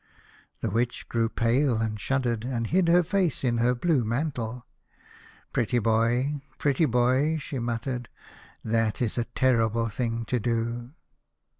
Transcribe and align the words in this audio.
The 0.61 0.71
Witch 0.71 1.07
grew 1.09 1.29
pale, 1.29 1.77
and 1.79 1.99
shuddered, 1.99 2.43
and 2.43 2.65
hid 2.65 2.87
her 2.87 3.03
face 3.03 3.43
in 3.43 3.59
her 3.59 3.75
blue 3.75 4.03
mantle." 4.03 4.65
Pretty 5.53 5.77
boy, 5.77 6.41
pretty 6.57 6.85
boy," 6.85 7.37
she 7.37 7.59
muttered," 7.59 8.09
that 8.73 8.99
is 8.99 9.19
a 9.19 9.25
terrible 9.25 9.89
thing 9.89 10.25
to 10.25 10.39
do." 10.39 10.93